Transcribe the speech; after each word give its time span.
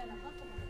Il 0.00 0.67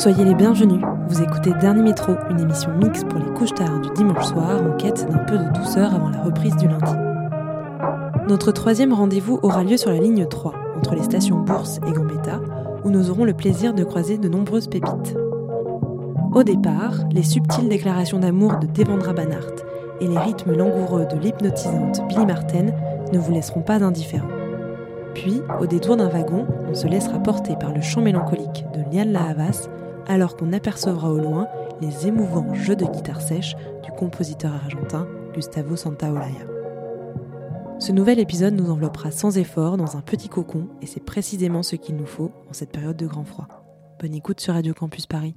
soyez 0.00 0.24
les 0.24 0.34
bienvenus. 0.34 0.80
Vous 1.08 1.20
écoutez 1.20 1.52
Dernier 1.60 1.82
Métro, 1.82 2.14
une 2.30 2.40
émission 2.40 2.70
mixte 2.82 3.06
pour 3.06 3.18
les 3.18 3.30
couches 3.34 3.52
tard 3.52 3.82
du 3.82 3.90
dimanche 3.90 4.24
soir 4.24 4.58
en 4.62 4.74
quête 4.78 5.06
d'un 5.10 5.18
peu 5.18 5.36
de 5.36 5.52
douceur 5.52 5.94
avant 5.94 6.08
la 6.08 6.22
reprise 6.22 6.56
du 6.56 6.66
lundi. 6.68 6.94
Notre 8.26 8.50
troisième 8.50 8.94
rendez-vous 8.94 9.38
aura 9.42 9.62
lieu 9.62 9.76
sur 9.76 9.90
la 9.90 9.98
ligne 9.98 10.24
3, 10.24 10.54
entre 10.78 10.94
les 10.94 11.02
stations 11.02 11.40
Bourse 11.40 11.80
et 11.86 11.92
Gambetta, 11.92 12.40
où 12.82 12.88
nous 12.88 13.10
aurons 13.10 13.24
le 13.24 13.34
plaisir 13.34 13.74
de 13.74 13.84
croiser 13.84 14.16
de 14.16 14.30
nombreuses 14.30 14.68
pépites. 14.68 15.18
Au 16.34 16.42
départ, 16.44 16.94
les 17.12 17.22
subtiles 17.22 17.68
déclarations 17.68 18.20
d'amour 18.20 18.56
de 18.56 18.68
Devendra 18.68 19.12
Banhart 19.12 19.66
et 20.00 20.08
les 20.08 20.18
rythmes 20.18 20.56
langoureux 20.56 21.08
de 21.12 21.18
l'hypnotisante 21.18 22.08
Billy 22.08 22.24
Martin 22.24 22.68
ne 23.12 23.18
vous 23.18 23.32
laisseront 23.32 23.60
pas 23.60 23.84
indifférents. 23.84 24.28
Puis, 25.14 25.42
au 25.60 25.66
détour 25.66 25.98
d'un 25.98 26.08
wagon, 26.08 26.46
on 26.70 26.74
se 26.74 26.86
laissera 26.86 27.18
porter 27.18 27.54
par 27.60 27.74
le 27.74 27.82
chant 27.82 28.00
mélancolique 28.00 28.64
de 28.72 28.80
Liane 28.90 29.12
Lahavas, 29.12 29.68
alors 30.10 30.36
qu'on 30.36 30.52
apercevra 30.52 31.12
au 31.12 31.18
loin 31.18 31.46
les 31.80 32.08
émouvants 32.08 32.52
jeux 32.52 32.74
de 32.74 32.84
guitare 32.84 33.20
sèche 33.22 33.54
du 33.84 33.92
compositeur 33.92 34.52
argentin 34.52 35.06
Gustavo 35.32 35.76
Santaolalla. 35.76 36.46
Ce 37.78 37.92
nouvel 37.92 38.18
épisode 38.18 38.54
nous 38.54 38.70
enveloppera 38.70 39.12
sans 39.12 39.38
effort 39.38 39.76
dans 39.76 39.96
un 39.96 40.00
petit 40.00 40.28
cocon 40.28 40.66
et 40.82 40.86
c'est 40.86 41.04
précisément 41.04 41.62
ce 41.62 41.76
qu'il 41.76 41.94
nous 41.94 42.06
faut 42.06 42.32
en 42.50 42.52
cette 42.52 42.72
période 42.72 42.96
de 42.96 43.06
grand 43.06 43.24
froid. 43.24 43.46
Bonne 44.00 44.14
écoute 44.14 44.40
sur 44.40 44.54
Radio 44.54 44.74
Campus 44.74 45.06
Paris. 45.06 45.36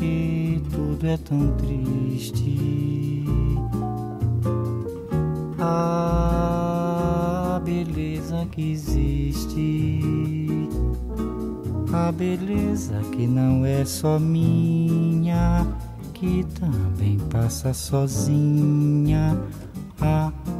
porque 0.00 0.62
tudo 0.72 1.06
é 1.06 1.16
tão 1.18 1.52
triste. 1.58 3.26
Ah, 5.58 7.60
beleza 7.62 8.46
que 8.50 8.72
existe. 8.72 10.00
A 11.92 12.10
beleza 12.10 12.98
que 13.12 13.26
não 13.26 13.66
é 13.66 13.84
só 13.84 14.18
minha, 14.18 15.66
que 16.14 16.46
também 16.58 17.18
passa 17.30 17.74
sozinha. 17.74 19.38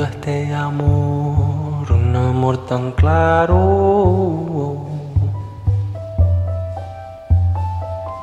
lindo 0.00 0.04
este 0.04 0.54
amor, 0.54 1.92
un 1.92 2.16
amor 2.16 2.66
tan 2.66 2.92
claro. 2.92 4.76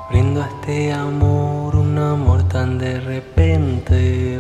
Brindo 0.09 0.41
a 0.41 0.47
este 0.47 0.91
amor, 0.93 1.75
un 1.75 1.97
amor 1.97 2.43
tan 2.47 2.79
de 2.79 2.99
repente. 2.99 4.39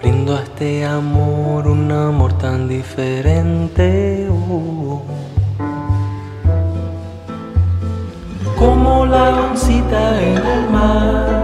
Brindo 0.00 0.36
a 0.36 0.42
este 0.42 0.84
amor, 0.84 1.66
un 1.66 1.90
amor 1.90 2.32
tan 2.34 2.68
diferente. 2.68 4.28
Como 8.56 9.06
la 9.06 9.30
oncita 9.50 10.20
en 10.20 10.36
el 10.36 10.70
mar. 10.70 11.39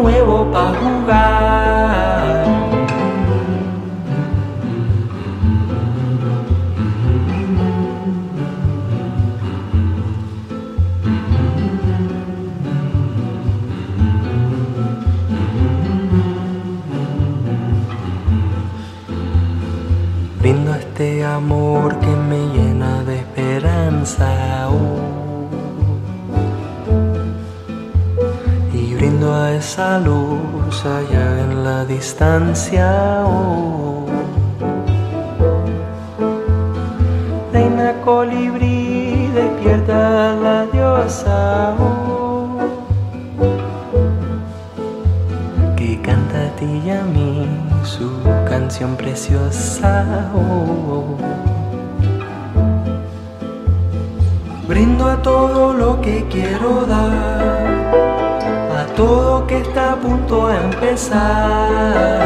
nuevo 0.00 0.50
para 0.50 0.78
jugar. 0.80 2.19
esa 29.80 29.98
luz 29.98 30.84
allá 30.84 31.40
en 31.40 31.64
la 31.64 31.84
distancia. 31.86 33.22
Oh. 33.24 34.04
Reina 37.50 37.94
colibrí, 38.04 39.30
despierta 39.34 40.34
la 40.44 40.66
diosa 40.66 41.74
oh. 41.80 42.58
que 45.76 45.98
canta 46.02 46.38
a 46.48 46.56
ti 46.58 46.82
y 46.84 46.90
a 46.90 47.02
mí 47.14 47.48
su 47.82 48.10
canción 48.50 48.96
preciosa. 48.96 50.30
Oh. 50.34 51.16
Brindo 54.68 55.06
a 55.06 55.16
todo 55.22 55.72
lo 55.72 56.00
que 56.02 56.26
quiero 56.28 56.84
dar 56.84 58.09
todo 59.00 59.46
que 59.46 59.56
está 59.56 59.94
a 59.94 59.96
punto 59.96 60.48
de 60.48 60.56
empezar. 60.58 62.20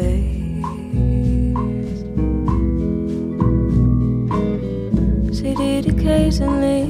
face. 0.00 2.00
She 5.36 5.54
did 5.54 5.84
occasionally, 5.92 6.86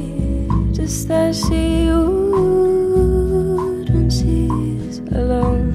just 0.73 1.11
as 1.11 1.39
she 1.47 1.89
would 1.91 3.89
when 3.95 4.09
she's 4.11 4.99
alone. 5.21 5.69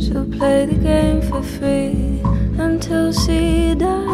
She'll 0.00 0.30
play 0.38 0.66
the 0.66 0.78
game 0.90 1.20
for 1.22 1.42
free 1.42 2.20
until 2.58 3.12
she 3.12 3.74
dies. 3.74 4.09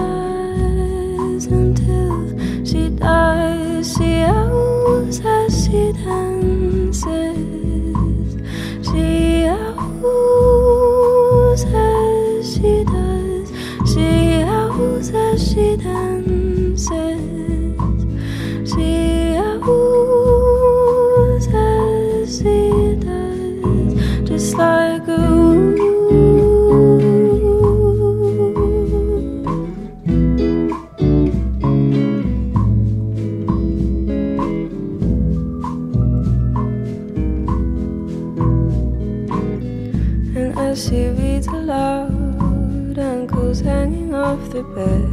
to. 44.62 45.05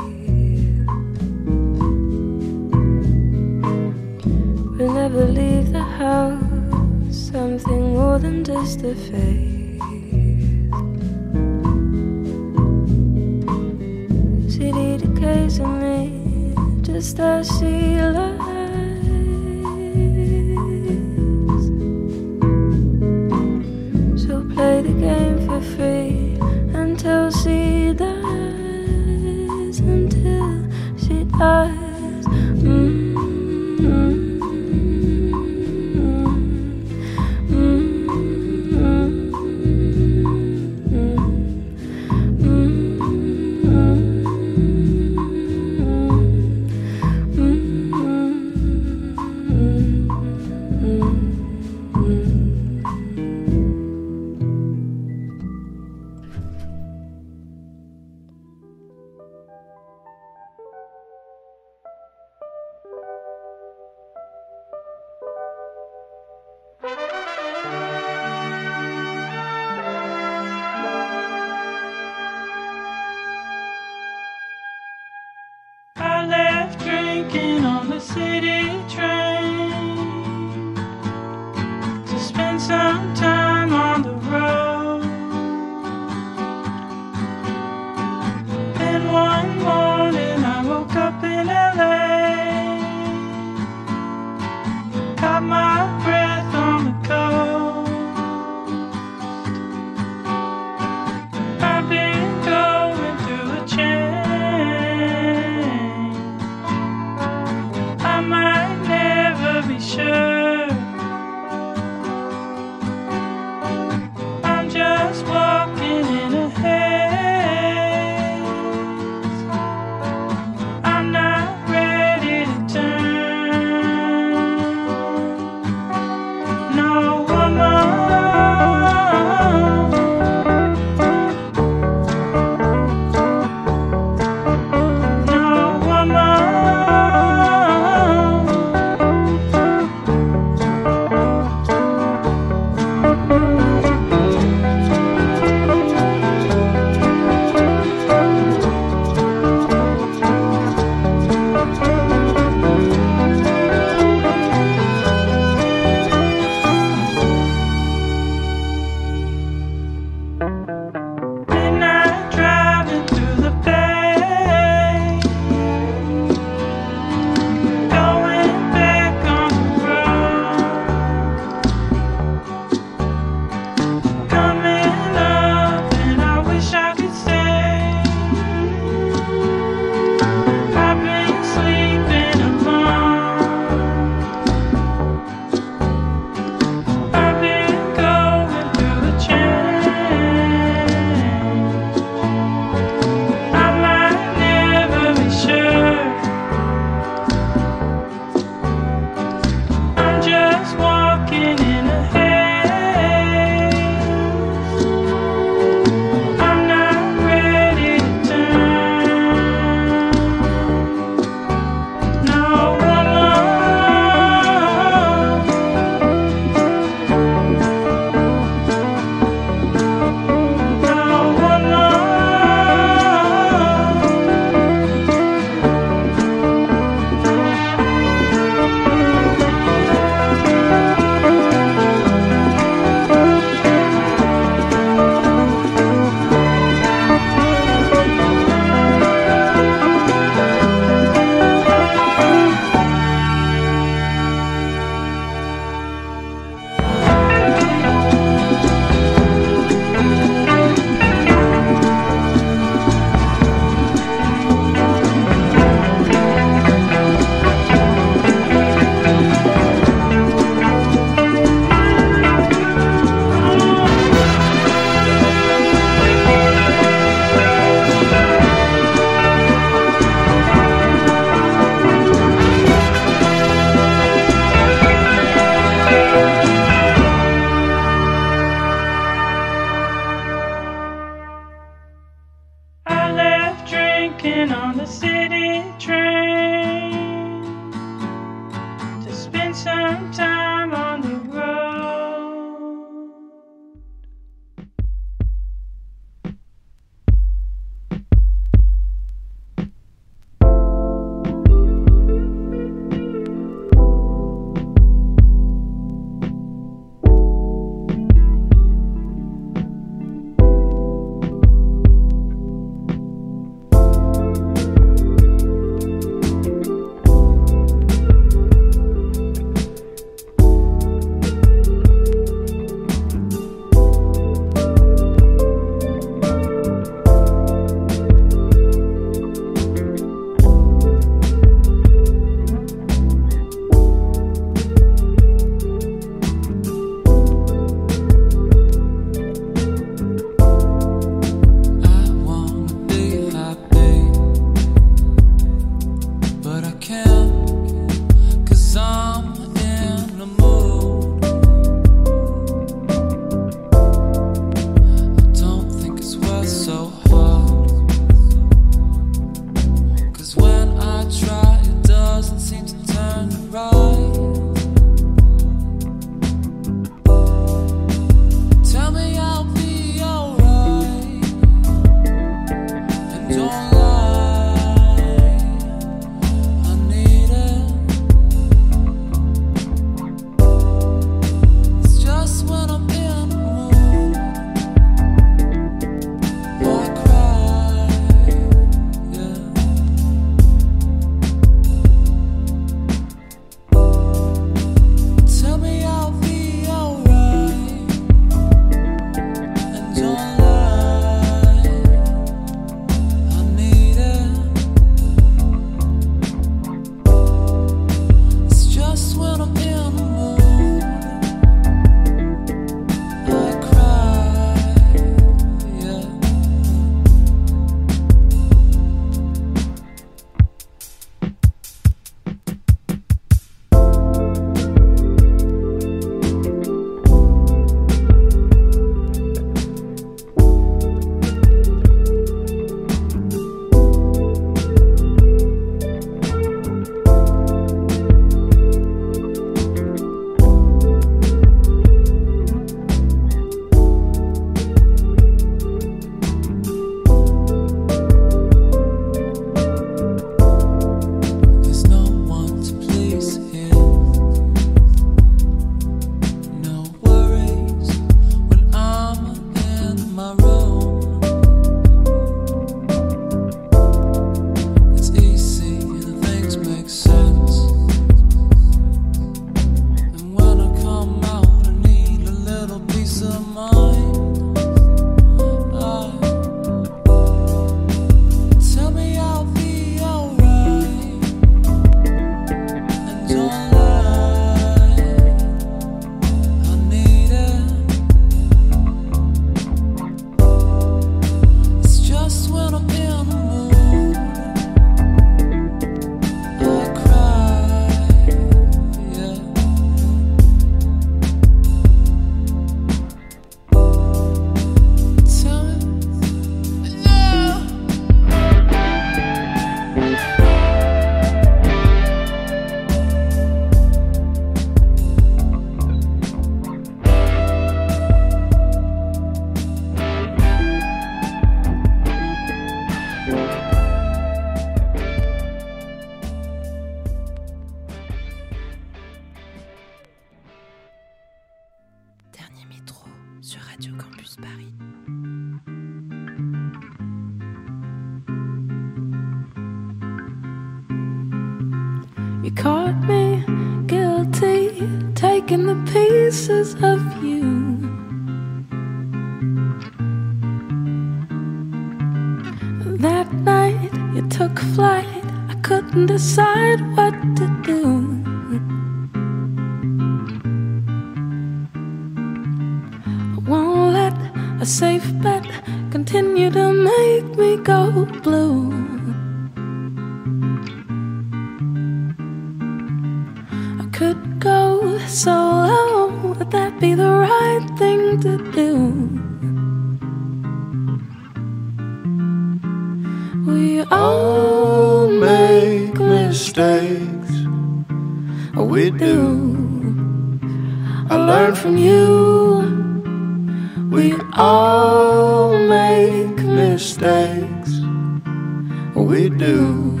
We 599.12 599.28
do. 599.28 600.00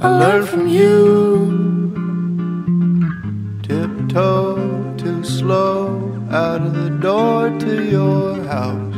I 0.00 0.08
learn 0.20 0.46
from 0.46 0.66
you. 0.66 0.96
Tiptoe 3.62 4.94
too 4.96 5.22
slow 5.22 5.78
out 6.30 6.62
of 6.62 6.72
the 6.72 6.88
door 6.88 7.50
to 7.64 7.84
your 7.84 8.42
house. 8.44 8.94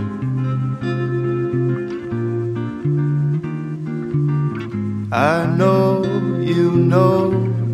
I 5.10 5.44
know 5.58 6.04
you 6.40 6.70
know 6.70 7.20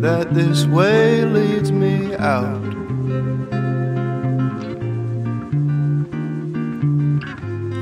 that 0.01 0.33
this 0.33 0.65
way 0.65 1.23
leads 1.23 1.71
me 1.71 2.15
out. 2.15 2.65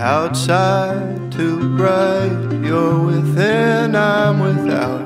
Outside 0.02 1.07
too 1.38 1.78
bright, 1.78 2.36
you're 2.64 3.00
within, 3.06 3.96
I'm 3.96 4.40
without. 4.40 5.06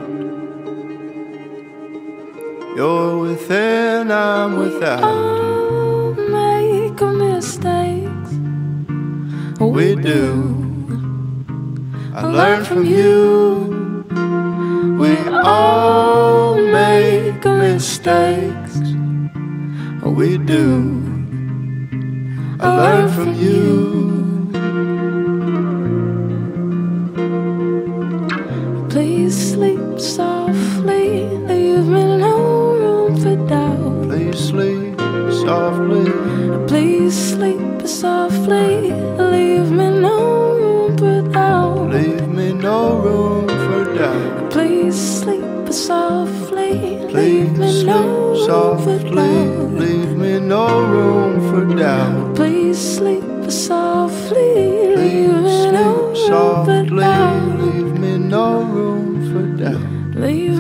You're 2.77 3.17
within, 3.17 4.09
I'm 4.09 4.55
without. 4.55 5.03
all 5.03 6.13
make 6.13 7.01
mistakes. 7.01 8.31
We 9.59 9.95
do. 9.95 10.23
I 12.15 12.23
learn 12.23 12.63
from 12.63 12.85
you. 12.85 14.05
We 15.01 15.17
all 15.43 16.55
make 16.55 17.43
mistakes. 17.43 18.77
We 20.05 20.37
do. 20.37 20.63
I 22.61 22.67
learn 22.77 23.11
from 23.11 23.33
you. 23.33 23.90
Softly. 35.45 36.11
Please 36.67 37.15
sleep 37.33 37.81
softly, 37.87 38.91
leave 39.31 39.69
me 39.71 39.87
no 40.07 40.17
room 40.57 40.97
for 40.97 41.21
doubt. 41.31 41.89
Leave 41.89 42.27
me 42.27 42.53
no 42.53 42.99
room 42.99 43.47
for 43.47 43.93
doubt. 43.97 44.51
Please 44.51 44.95
sleep 45.21 45.43
softly, 45.73 46.99
Please 47.09 47.49
leave 47.49 47.57
me 47.57 47.83
no 47.85 47.99
room 48.03 48.37
for 48.37 48.45
softly. 48.45 49.15
doubt. 49.15 49.71
Leave 49.83 50.13
me 50.23 50.39
no 50.39 50.65
room 50.93 51.33
for 51.49 51.75
doubt. 51.75 52.35
Please 52.35 52.77
sleep 52.97 53.23
softly, 53.49 54.95
leave 54.95 55.29
me 55.47 55.71
no 55.71 55.93
room 55.95 56.15
for 56.15 56.27
softly. 56.27 56.89
doubt. 56.99 57.59
Leave 57.61 57.93
me 57.99 58.17
no 58.17 58.63
room 58.63 59.07
for 59.31 59.43
doubt. 59.63 60.15
Leave 60.15 60.59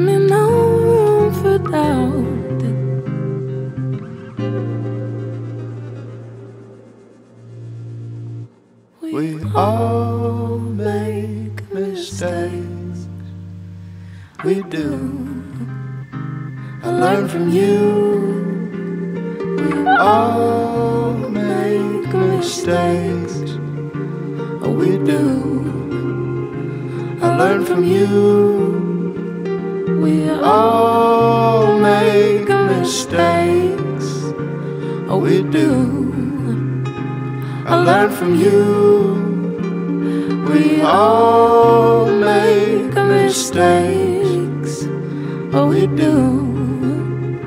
all 9.55 10.59
make 10.59 11.73
mistakes. 11.73 13.07
We 14.45 14.63
do. 14.63 15.43
I 16.83 16.89
learn 16.91 17.27
from 17.27 17.49
you. 17.49 18.31
We 19.57 19.87
all 19.87 21.13
make 21.29 22.13
mistakes. 22.13 23.57
We 24.63 24.97
do. 25.03 25.59
I 27.21 27.35
learn 27.37 27.65
from 27.65 27.83
you. 27.83 28.79
We 30.01 30.29
all 30.29 31.77
make 31.77 32.47
mistakes. 32.47 34.07
We 35.09 35.43
do. 35.43 36.83
I 37.67 37.75
learn 37.75 38.09
from 38.11 38.35
you. 38.35 39.20
We 40.51 40.81
all 40.81 42.07
make 42.07 42.93
mistakes. 42.93 44.83
But 45.51 45.67
we 45.67 45.87
do. 45.87 47.39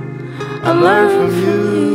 I 0.63 0.73
learn 0.73 1.09
from 1.11 1.31
you. 1.43 1.94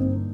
Well, 0.00 0.29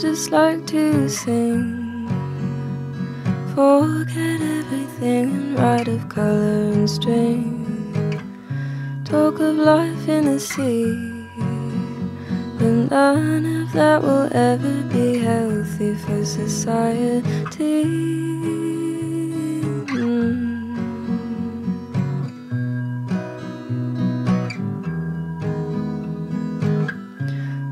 just 0.00 0.30
like 0.30 0.66
to 0.66 1.10
sing. 1.10 2.08
Forget 3.54 4.40
everything 4.40 5.28
and 5.28 5.58
write 5.58 5.88
of 5.88 6.08
color 6.08 6.72
and 6.72 6.88
string. 6.88 7.66
Talk 9.04 9.40
of 9.40 9.56
life 9.56 10.08
in 10.08 10.24
the 10.24 10.40
sea. 10.40 10.96
But 12.58 12.90
none 12.90 13.44
of 13.62 13.72
that 13.74 14.02
will 14.02 14.34
ever 14.34 14.82
be 14.84 15.18
healthy 15.18 15.94
for 15.96 16.24
society. 16.24 17.84
Mm. 19.92 20.50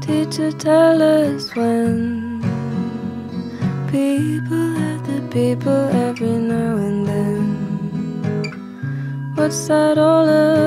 Teacher, 0.02 0.52
tell 0.52 1.00
us 1.00 1.54
when 1.56 2.17
people 5.30 5.88
every 6.08 6.38
now 6.54 6.76
and 6.76 7.06
then. 7.06 7.42
What's 9.34 9.68
that 9.68 9.98
all 9.98 10.24
about? 10.24 10.57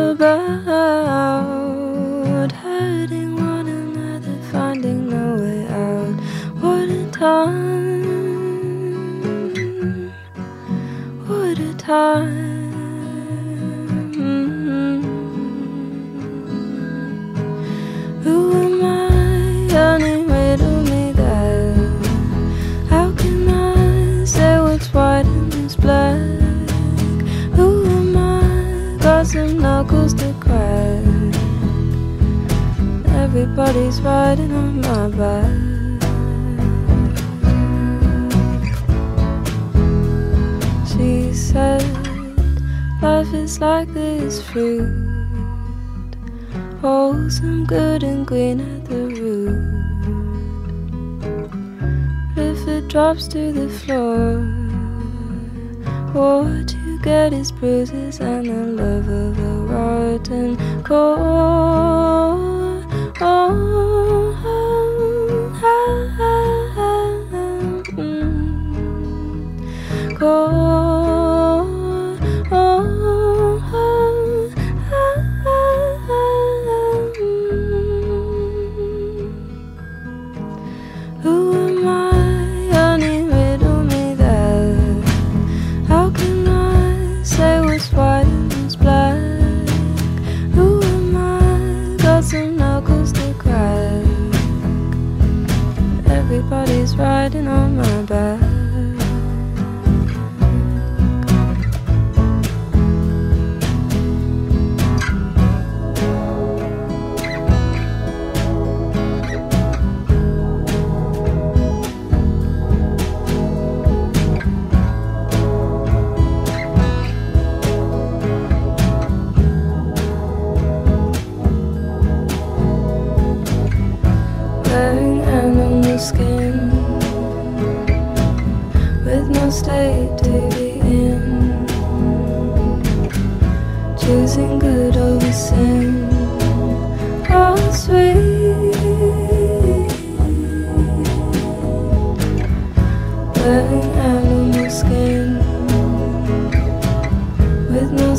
my 34.91 35.07
back. 35.07 35.45
She 40.91 41.33
said, 41.33 41.81
Life 43.01 43.33
is 43.33 43.59
like 43.61 43.87
this 43.93 44.41
fruit, 44.41 44.89
wholesome, 46.81 47.65
good, 47.65 48.03
and 48.03 48.27
green 48.27 48.59
at 48.59 48.85
the 48.85 49.03
root. 49.19 49.61
But 52.35 52.45
if 52.45 52.67
it 52.67 52.89
drops 52.89 53.29
to 53.29 53.53
the 53.53 53.69
floor, 53.69 54.39
what 56.11 56.73
you 56.73 56.99
get 57.01 57.31
is 57.31 57.51
bruises 57.51 58.19
and 58.19 58.45
the 58.45 58.83
love 58.83 59.07
of 59.07 59.39
a 59.39 59.53
rotten 59.73 60.83
core. 60.83 61.21
Oh, 63.23 64.50
time. 65.61 66.01
Go. 70.17 70.80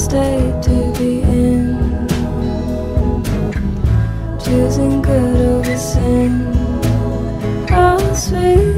state 0.03 0.61
to 0.61 0.93
be 0.99 1.23
in. 1.23 2.09
Choosing 4.45 5.01
good 5.01 5.41
over 5.47 5.77
sin. 5.77 6.33
Oh, 7.71 8.13
sweet. 8.15 8.72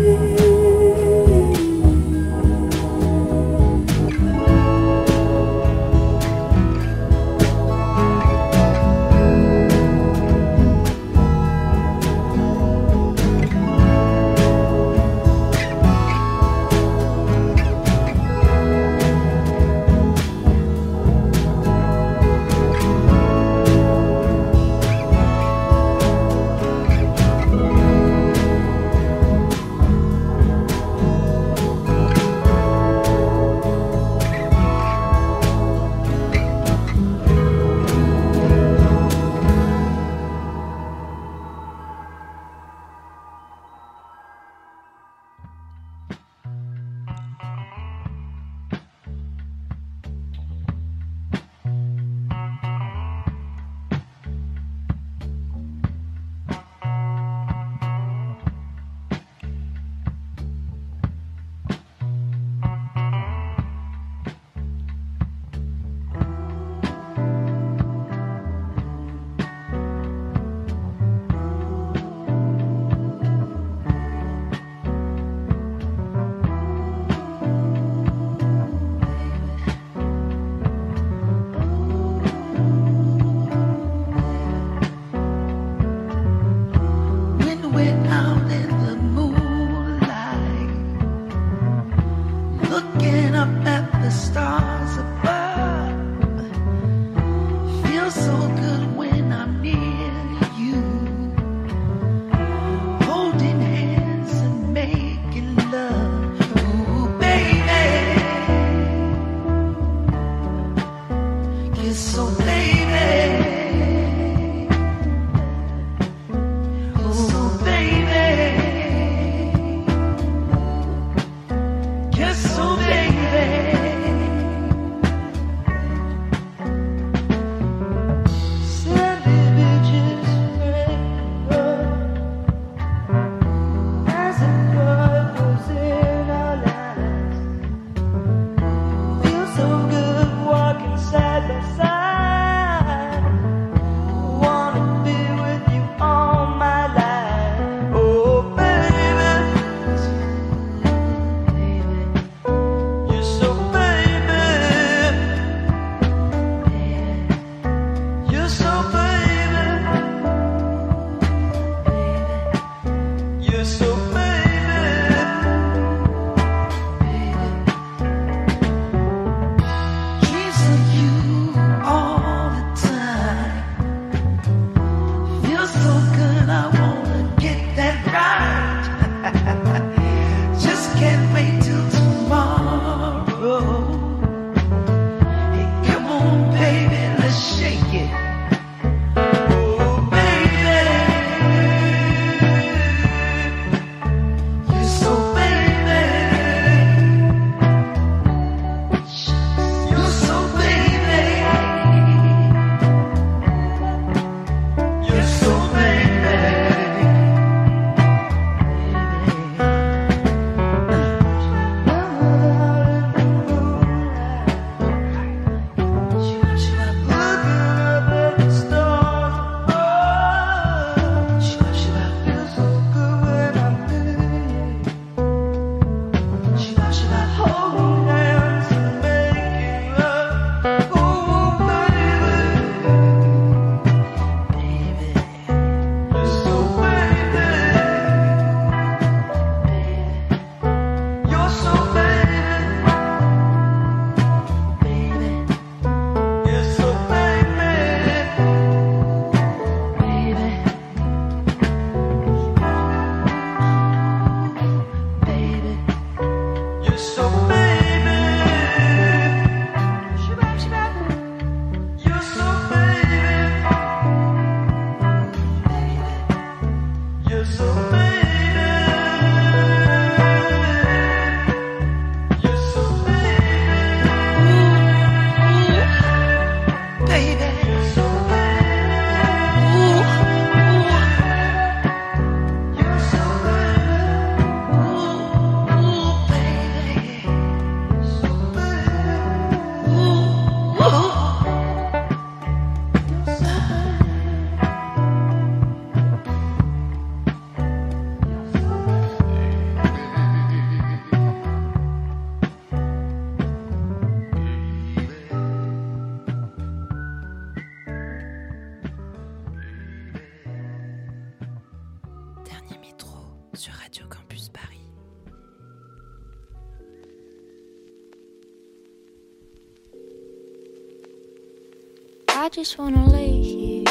wanna 322.79 323.07
lay 323.09 323.41
here 323.41 323.85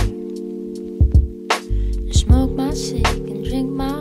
and 1.96 2.14
smoke 2.14 2.52
my 2.52 2.74
cig 2.74 3.06
and 3.06 3.46
drink 3.46 3.70
my 3.72 3.93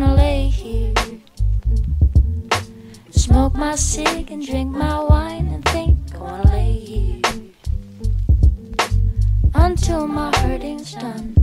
wanna 0.00 0.14
lay 0.14 0.48
here. 0.48 0.94
Smoke 3.10 3.54
my 3.54 3.74
cig 3.74 4.30
and 4.30 4.44
drink 4.44 4.70
my 4.70 5.02
wine 5.02 5.48
and 5.48 5.64
think 5.66 5.98
I 6.14 6.18
wanna 6.18 6.50
lay 6.50 6.72
here. 6.72 7.22
Until 9.54 10.06
my 10.06 10.34
hurting's 10.38 10.94
done. 10.94 11.39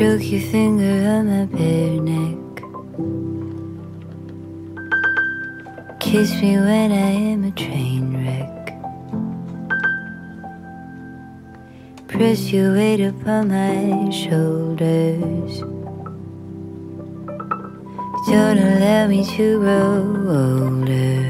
Stroke 0.00 0.32
your 0.32 0.40
finger 0.40 0.96
on 1.10 1.26
my 1.28 1.44
bare 1.44 2.00
neck. 2.00 2.40
Kiss 6.00 6.40
me 6.40 6.56
when 6.56 6.90
I 6.90 7.10
am 7.32 7.44
a 7.44 7.50
train 7.50 8.16
wreck. 8.16 8.72
Press 12.08 12.50
your 12.50 12.72
weight 12.72 13.02
upon 13.02 13.48
my 13.48 14.08
shoulders. 14.10 15.60
Don't 18.26 18.56
allow 18.56 19.06
me 19.06 19.22
to 19.36 19.58
grow 19.60 20.00
older. 20.40 21.28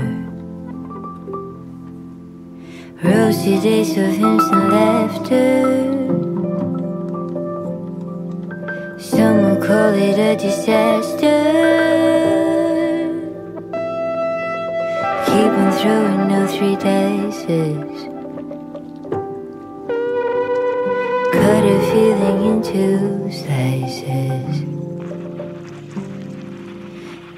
Rosy 3.02 3.58
days 3.60 3.98
of 3.98 4.14
hymns 4.14 4.44
and 4.44 4.70
laughter. 4.70 5.89
call 9.70 9.94
it 9.94 10.18
a 10.18 10.34
disaster. 10.34 11.42
Keep 15.26 15.52
on 15.62 15.70
throwing 15.78 16.22
no 16.32 16.40
three 16.54 16.76
daisies. 16.88 18.00
Cut 21.36 21.64
a 21.74 21.78
feeling 21.90 22.40
into 22.52 22.84
slices. 23.40 24.54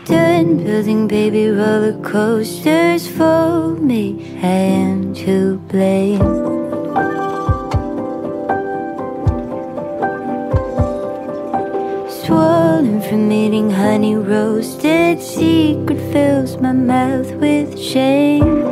Done 0.07 0.65
building 0.65 1.07
baby 1.09 1.49
roller 1.49 1.99
coasters 2.01 3.07
for 3.07 3.75
me. 3.75 4.39
I 4.43 4.57
am 4.87 5.13
to 5.17 5.59
blame. 5.69 6.42
from 13.13 13.31
eating 13.31 13.71
honey 13.71 14.17
roasted 14.17 15.21
secret 15.21 16.01
fills 16.13 16.57
my 16.57 16.73
mouth 16.73 17.31
with 17.33 17.79
shame. 17.79 18.63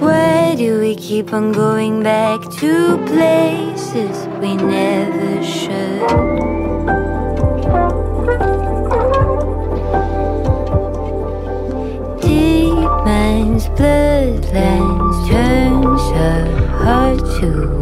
Why 0.00 0.56
do 0.56 0.80
we 0.80 0.96
keep 0.96 1.32
on 1.32 1.52
going 1.52 2.02
back 2.02 2.40
to 2.58 2.98
places 3.06 4.26
we 4.40 4.56
never 4.56 5.44
should? 5.44 6.02
minds, 13.04 13.68
bloodlines 13.78 15.28
turns 15.30 16.02
her 16.18 16.66
heart 16.82 17.20
to 17.38 17.75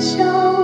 秋 0.00 0.59